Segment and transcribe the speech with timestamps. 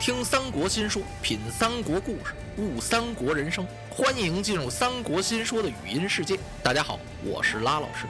[0.00, 3.64] 听三国新说，品三国故事，悟三国人生。
[3.88, 6.36] 欢迎进入三国新说的语音世界。
[6.60, 8.06] 大家好，我是拉老师。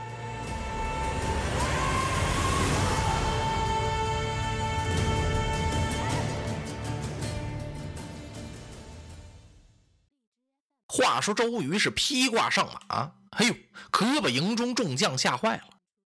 [11.02, 13.54] 话说周瑜是披挂上马，哎呦，
[13.90, 15.64] 可把营中众将吓坏了。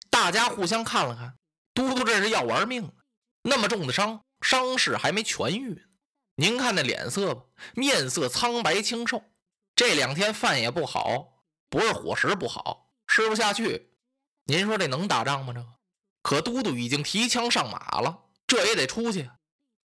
[0.10, 1.36] 大家互相看了看，
[1.74, 2.92] 都督这是要玩命，
[3.44, 4.22] 那么重的伤。
[4.42, 5.84] 伤势还没痊愈，
[6.36, 9.24] 您看那脸色吧，面色苍白清瘦。
[9.76, 13.92] 这两天饭也不好，不是伙食不好，吃不下去。
[14.46, 15.54] 您说这能打仗吗？
[15.54, 15.68] 这个
[16.22, 19.30] 可都督已经提枪上马了，这也得出去。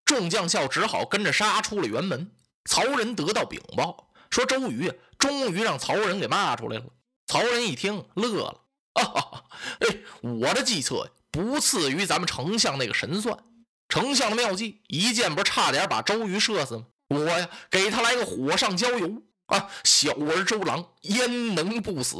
[0.04, 2.30] 众将校只好跟着杀出了辕门。
[2.68, 6.84] 曹仁得到禀报，说周瑜终于让曹仁给骂出来了。
[7.26, 8.60] 曹仁一听乐了，
[8.94, 9.44] 啊，
[9.80, 13.38] 哎，我的计策不次于咱们丞相那个神算。
[13.88, 16.86] 丞相的妙计，一箭不是差点把周瑜射死吗？
[17.08, 19.68] 我呀，给他来个火上浇油啊！
[19.82, 22.16] 小儿周郎焉能不死？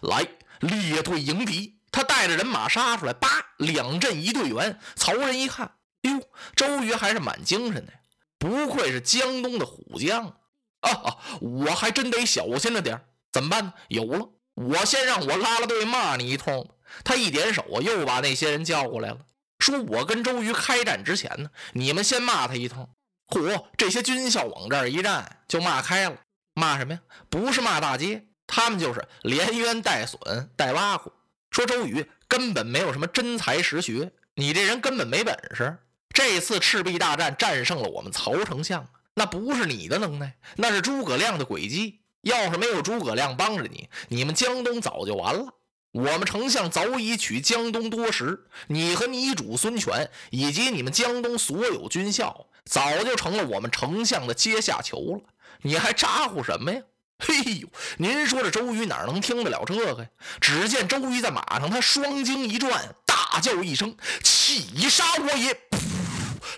[0.00, 0.26] 来
[0.60, 1.80] 列队迎敌。
[1.90, 4.80] 他带着人马杀出来，叭，两阵一队员。
[4.96, 6.22] 曹仁一看，哟，
[6.56, 7.92] 周瑜还是蛮精神的，
[8.38, 10.34] 不愧是江东的虎将
[10.82, 11.18] 啊！
[11.40, 13.00] 我还真得小心着点
[13.32, 13.72] 怎么办呢？
[13.88, 16.68] 有了，我先让我拉拉队骂你一通。
[17.02, 19.18] 他一点手啊，又把那些人叫过来了。
[19.58, 22.88] 说我跟周瑜开战之前呢，你们先骂他一通。
[23.28, 26.16] 嚯，这些军校往这儿一站，就骂开了。
[26.54, 27.00] 骂什么呀？
[27.30, 31.12] 不是骂大街，他们就是连冤带损带挖苦。
[31.50, 35.78] 说周瑜根本没有什么真才实学，你这人根本没本事。
[36.12, 42.00] 这次赤壁大战战胜了我们曹丞相，那不是你的能耐，那是诸葛亮的诡计。
[42.22, 45.54] 要是没有诸葛亮帮着你，你们江东早就完了。
[45.90, 55.20] 我们丞相早已取江东多时，你和你主孙权以及你们江东所有军校，早就成了我们丞相的阶下囚了。
[55.62, 56.80] 你还咋呼什么呀？
[57.18, 57.68] 嘿呦，
[57.98, 60.08] 您说这周瑜哪能听得了这个呀？
[60.40, 65.56] 只见周瑜在马上，他双睛一转，大叫一声：“起杀我也！”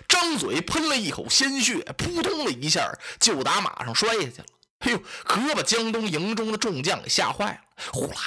[0.07, 4.45] 张嘴喷了一口鲜血，扑通的一下就打马上摔下去了。
[4.79, 7.59] 哎呦，可把江东营中的众将给吓坏了。
[7.91, 8.17] 呼啦，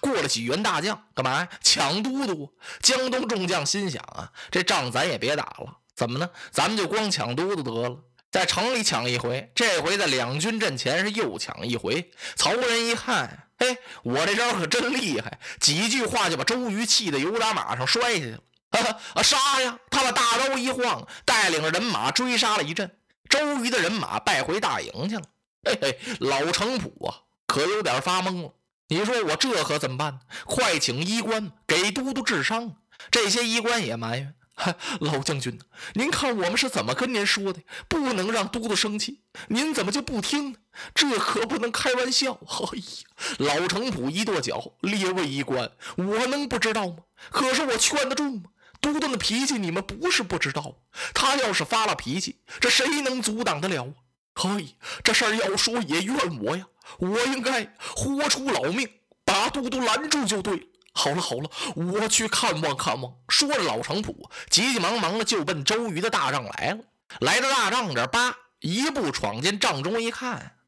[0.00, 1.48] 过了几员大将，干嘛呀？
[1.60, 2.52] 抢都督！
[2.80, 6.30] 江东众将心想啊，这仗咱也别打了，怎么呢？
[6.50, 7.98] 咱们就光抢都督得了，
[8.30, 12.10] 在城里抢一回，这回在两军阵前是又抢一回。
[12.34, 18.38] 曹仁一看，哎，我这招可真厉害，几句话就把周瑜气得由打马上摔下去了。
[19.14, 19.78] 啊，杀呀！
[19.90, 22.90] 他把大刀一晃，带领着人马追杀了一阵，
[23.28, 25.22] 周瑜的人马败回大营去了。
[25.64, 28.52] 嘿嘿，老程普啊，可有点发懵了。
[28.88, 30.20] 你说我这可怎么办？
[30.44, 32.76] 快请医官给都督治伤。
[33.10, 34.34] 这些医官也埋怨
[35.00, 35.58] ：“老将军，
[35.94, 37.60] 您看我们是怎么跟您说的？
[37.88, 40.58] 不能让都督生气，您怎么就不听呢？
[40.94, 46.96] 这可不能开玩笑。”哎呀，老程普一跺脚：“列位医官，我能不知道吗？
[47.30, 48.44] 可是我劝得住吗？
[48.92, 50.76] 嘟嘟的脾气你们不是不知道，
[51.12, 53.94] 他要是发了脾气，这谁能阻挡得了啊？
[54.34, 56.66] 嘿，这事儿要说也怨我呀。”
[56.98, 58.88] 我应该豁出老命
[59.24, 60.62] 把嘟嘟拦住就对了。
[60.92, 63.12] 好了好了，我去看望看望。
[63.28, 66.78] 说着，老程普急急忙忙的就奔周瑜的大帐来了。
[67.18, 70.58] 来到大帐这，叭一步闯进帐中一看，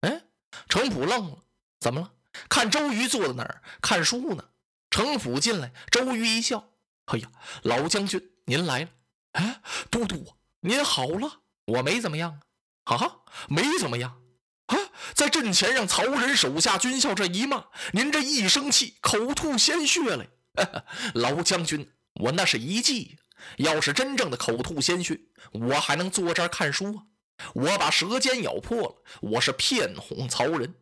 [0.00, 0.22] 哎，
[0.68, 1.38] 程普愣了，
[1.78, 2.10] 怎么了？
[2.48, 4.44] 看周瑜坐在那儿看书呢。
[4.90, 6.67] 程普进来，周瑜一笑
[7.08, 7.30] ：“哎呀，
[7.62, 8.88] 老将军您来了。
[9.32, 9.60] 哎，
[9.90, 10.26] 都督
[10.60, 12.40] 您好了，我没怎么样
[12.84, 13.16] 啊，啊，
[13.48, 14.22] 没怎么样。”
[14.66, 14.76] 啊，
[15.14, 20.26] 在阵前让曹仁手下军校这一骂，您这一生气口吐鲜血了。
[21.14, 23.18] 老将军，我那是一计。
[23.56, 25.18] 要是真正的口吐鲜血，
[25.52, 27.04] 我还能坐这儿看书啊？
[27.54, 30.74] 我把舌尖咬破了，我是骗哄曹仁。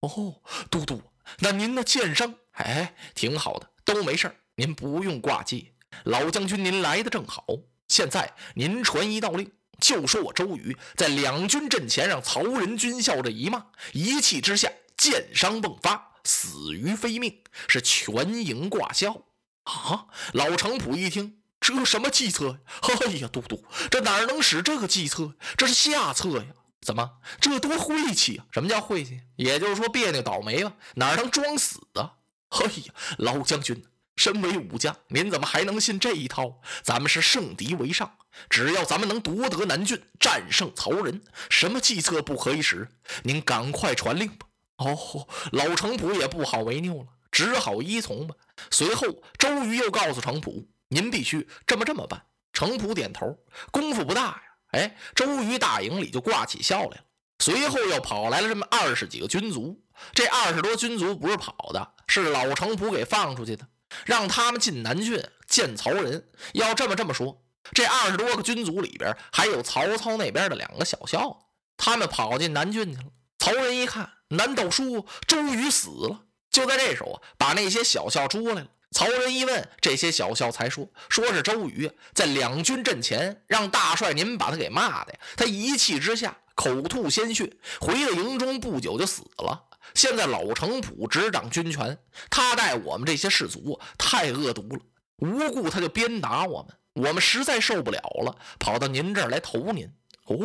[0.00, 0.40] 哦，
[0.70, 1.02] 都督，
[1.40, 5.70] 那您的剑伤，哎，挺好的，都没事您不用挂记。
[6.02, 7.46] 老将军，您来的正好。
[7.86, 9.50] 现在您传一道令。
[9.80, 19.22] 就说我周瑜在两军阵前让曹仁军校这一骂，一气之下箭伤迸发，死于非命，是全营挂销
[19.62, 20.06] 啊！
[20.32, 22.58] 老程普一听，这什么计策呀？
[23.06, 25.34] 哎呀，都督，这哪能使这个计策？
[25.56, 26.46] 这是下策呀！
[26.80, 27.08] 怎么，
[27.40, 28.46] 这多晦气啊？
[28.50, 29.20] 什么叫晦气？
[29.36, 30.72] 也就是说别扭倒霉吧？
[30.96, 32.14] 哪能装死啊？
[32.48, 33.80] 哎呀，老将军。
[34.18, 36.60] 身为武将，您怎么还能信这一套？
[36.82, 38.12] 咱们是胜敌为上，
[38.50, 42.88] 只要咱们能夺得南郡，战胜曹仁，什么计策不可以使？
[43.22, 44.46] 您赶快传令吧！
[44.78, 48.34] 哦，老程普也不好为拗了，只好依从吧。
[48.72, 49.06] 随后，
[49.38, 52.20] 周瑜又告诉程普：“您必须这么这么办。”
[52.52, 53.38] 程普点头。
[53.70, 54.42] 功夫不大呀，
[54.72, 57.04] 哎，周瑜大营里就挂起笑来了。
[57.38, 59.80] 随后又跑来了这么二十几个军卒，
[60.12, 63.64] 这二十多军卒不是跑的，是老程普给放出去的，
[64.04, 66.28] 让他们进南郡见曹仁。
[66.52, 67.42] 要这么这么说，
[67.72, 71.38] 这二十多个军卒里边还有曹操那边的两个小校，
[71.76, 73.06] 他们跑进南郡去了。
[73.38, 76.22] 曹仁一看，难道说周瑜死了？
[76.50, 78.68] 就在这时候啊，把那些小校捉来了。
[78.90, 89.67] 曹仁一问，这些小校才说，说是周瑜在两军阵前让大帅您把他给骂的呀，他一气之下口吐鲜血，回到营中不久就死了。
[89.94, 91.98] 现在老程普执掌军权，
[92.30, 94.80] 他待我们这些士卒太恶毒了，
[95.18, 99.92] 无故他就鞭打我们，我们实在受不了了，跑到您这儿来投您。
[100.26, 100.36] 哦，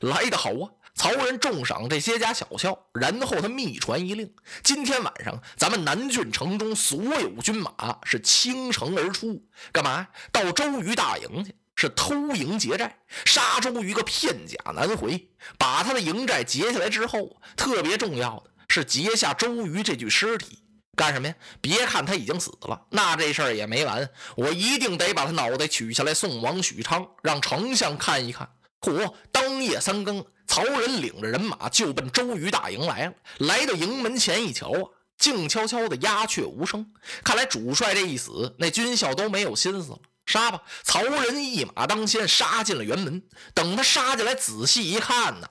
[0.00, 0.68] 来得好啊！
[0.94, 9.42] 曹仁重赏这些家小校，然后他密传一令：今天晚上咱们南郡城中所有军马是倾城而出，
[9.72, 10.08] 干嘛？
[10.30, 15.30] 到周瑜大营去，是偷营劫寨，杀周瑜个片甲难回。
[15.56, 20.60] 把他的营寨劫下来之后，特别重要的是劫下周瑜这具尸体，
[20.96, 21.34] 干什么呀？
[21.60, 28.48] 别看他已经死了，那这事儿也没完，我一定得把他脑袋取下来送往许昌，让丞相看一看。
[28.80, 29.12] 嚯！
[29.32, 30.24] 当夜三更。
[30.46, 33.12] 曹仁领着人马就奔周瑜大营来了。
[33.38, 34.82] 来到营门前一瞧啊，
[35.16, 36.84] 静悄悄的，鸦雀无声。
[37.22, 39.98] 看来主帅这一死，那军校都没有心思了。
[40.26, 40.60] 杀吧！
[40.82, 43.22] 曹仁一马当先，杀进了辕门。
[43.54, 45.48] 等他杀进来，仔细一看呐，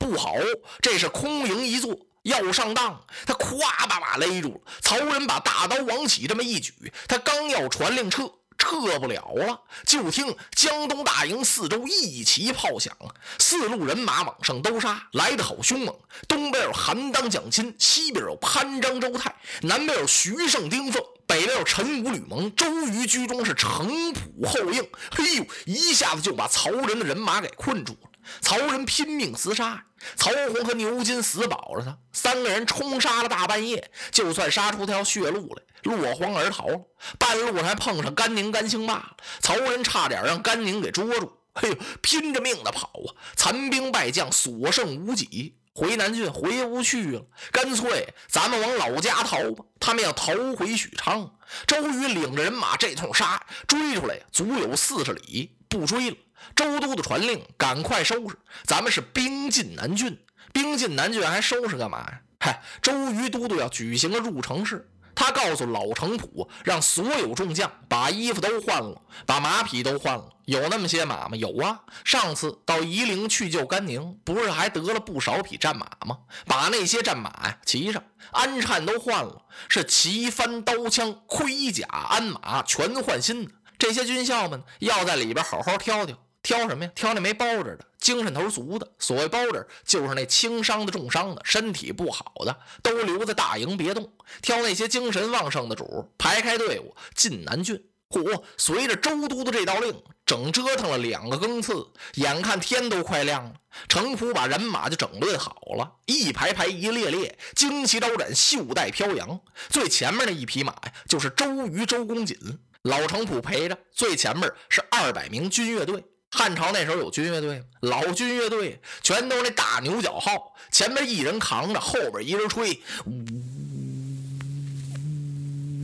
[0.00, 0.34] 不好，
[0.82, 3.04] 这是空营一座，要上当。
[3.26, 4.72] 他咵把马勒住了。
[4.80, 8.30] 曹仁把大刀往起这么一举，他刚要传令撤。
[8.62, 12.94] 撤不了了，就听江东大营四周一齐炮响，
[13.38, 15.98] 四路人马往上都杀，来得好凶猛。
[16.28, 22.54] 东边有韩当、蒋钦，西边有潘璋、周泰，南边有徐盛、丁奉，北边有陈武、吕蒙。
[22.54, 24.14] 周瑜居中是城濮
[24.46, 28.09] 后应，嘿呦，一下子就把曹仁的人马给困住了。
[28.40, 29.84] 曹仁拼命厮杀，
[30.16, 36.80] 曹洪和牛金死保着他，三个人冲杀了大半夜，就算杀出条血路来，落荒而逃了。
[37.18, 41.36] 半路还碰上甘宁、甘兴霸，曹仁差点让甘宁给捉住。
[41.52, 43.10] 嘿呦，拼着命的跑啊！
[43.34, 47.26] 残兵败将，所剩无几，回南郡回不去了。
[47.52, 49.64] 干脆咱们往老家逃吧。
[49.78, 51.30] 他们要逃回许昌。
[51.66, 56.16] 周瑜领着人马这通杀，追出来足有四十里，不追了。
[56.54, 58.36] 周都督传令，赶快收拾！
[58.64, 60.18] 咱们是兵进南郡，
[60.52, 62.20] 兵进南郡还收拾干嘛呀？
[62.40, 64.88] 嗨，周瑜都督要举行个入城式，
[65.20, 70.26] 他告诉老程普，让所有众将把衣服都换了，把马匹都换了。
[70.46, 71.36] 有那么些马吗？
[71.36, 71.78] 有啊！
[72.06, 76.16] 上次到夷陵去救甘宁，不是还得了不少匹战马吗？
[76.46, 83.50] 把那些战马呀骑上，鞍颤都换了，是旗幡、刀枪、盔甲、鞍马全换新的。
[83.78, 86.16] 这些军校们要在里边好好挑挑。
[86.42, 86.90] 挑什么呀？
[86.94, 88.88] 挑那没包着的，精神头足的。
[88.98, 94.12] 所谓包着，就是那轻伤的、重伤的，身体不好的，都留在大营别动。
[94.42, 97.84] 挑那些精神旺盛的主，排开队伍进南郡。
[98.08, 98.42] 嚯！
[98.56, 103.54] 随着周都的这道令，整折腾了两个更次，眼看天都快亮了，
[103.88, 109.40] 程普把人马就整顿好了，一排排、一列列，旌旗招展，袖带飘扬。
[109.68, 112.36] 最前面的一匹马呀，就是周瑜、周公瑾，
[112.82, 113.78] 老程普陪着。
[113.92, 116.02] 最前面是二百名军乐队。
[116.30, 117.64] 汉朝那时候有军乐队吗？
[117.80, 123.10] 老军乐队全都是那大牛角号，前面一人扛着，后边一人吹，呜，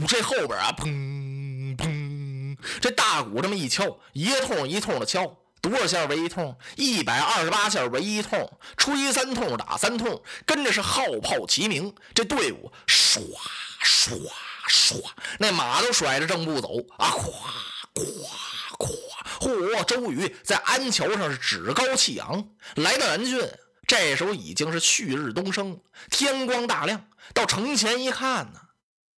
[0.07, 6.57] 这后边啊，砰砰，这大鼓这么一敲，一通一通的敲，多少下为一通？
[6.77, 13.21] 一百二十八下为一通，吹三通打三通，跟着是号炮齐鸣，这队伍唰
[13.83, 14.31] 唰
[14.69, 15.03] 唰，
[15.39, 17.51] 那马都甩着正步走啊，哗。
[19.83, 23.41] 周瑜在安桥上是趾高气扬，来到南郡，
[23.87, 25.81] 这时候已经是旭日东升，
[26.11, 27.09] 天光大亮。
[27.35, 28.61] 到城前一看呢，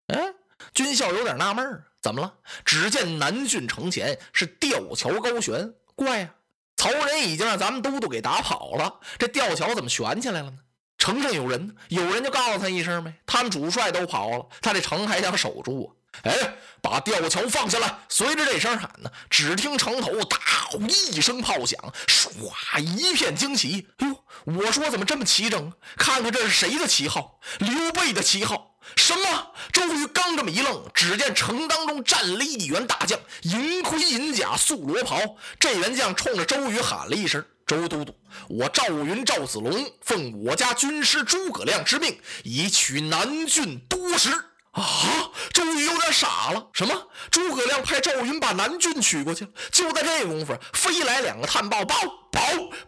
[0.07, 0.33] 哎，
[0.73, 2.33] 军校有点纳闷怎么了？
[2.63, 6.33] 只见南郡城前是吊桥高悬，怪呀！
[6.77, 10.57] 曹仁已经让咱们都督给打跑了，这吊桥怎么悬起来了呢？
[10.99, 13.13] 城上有人，有人就告诉他一声呗。
[13.25, 15.89] 他们主帅都跑了，他这城还想守住啊？
[16.23, 17.99] 哎，把吊桥放下来！
[18.09, 20.37] 随着这声喊呢，只听城头“大
[20.69, 23.87] 吼”一声炮响，唰，一片惊奇。
[23.97, 25.71] 哎呦，我说怎么这么齐整？
[25.97, 27.39] 看看这是谁的旗号？
[27.59, 28.75] 刘备的旗号。
[28.95, 29.51] 什么？
[29.73, 35.19] 周瑜刚这么一愣，只见城当中站立一员大将，银盔银甲，素罗袍。
[35.59, 44.31] 这员将冲着周瑜喊了一声：“周都督，我赵云赵子龙奉我家军师诸葛亮之命，已取南郡都师。
[44.77, 45.31] 啊！
[45.53, 46.67] 周瑜有点傻了。
[46.73, 47.07] 什么？
[47.31, 49.51] 诸葛亮派赵云把南郡取过去了？
[49.71, 51.95] 就在这功夫，飞来两个探报，报
[52.31, 52.41] 报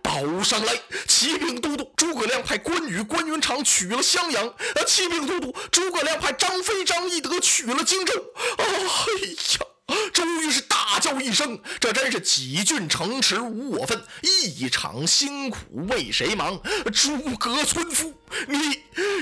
[0.04, 0.80] 报上来！
[1.08, 4.48] 启禀都督，诸葛亮派关羽、关云长取了襄阳。
[4.48, 4.56] 啊！
[4.86, 8.14] 启禀都督，诸葛亮派张飞、张翼德取了荆州。
[8.58, 9.66] 哎呀！
[10.14, 15.58] 周瑜是大叫一声：“这真是几郡城池无我分，一场辛苦
[15.90, 16.62] 为谁忙？”
[16.94, 18.14] 诸葛村夫，
[18.48, 18.58] 你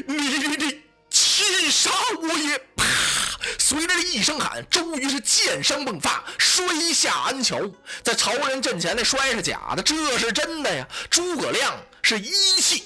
[0.08, 0.82] 你你你！
[2.28, 2.60] 所以！
[2.76, 2.86] 啪！
[3.58, 7.58] 随着一声喊，周瑜是剑声迸发，摔下安桥，
[8.04, 10.86] 在曹仁阵前那摔是假的，这是真的呀！
[11.10, 12.30] 诸葛亮是一
[12.60, 12.84] 气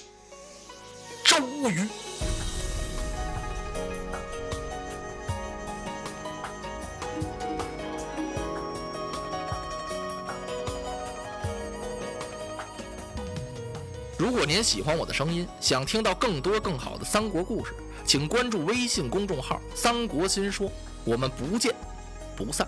[1.25, 1.39] 周
[1.71, 1.87] 瑜。
[14.19, 17.73] 如果您喜欢我的声音，想听到更多更好的三国故事。
[18.11, 20.69] 请关注微信公众号“三国新说”，
[21.07, 21.73] 我们不见
[22.35, 22.67] 不散。